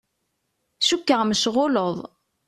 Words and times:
Cukkeɣ 0.87 1.21
mecɣuleḍ. 1.25 1.95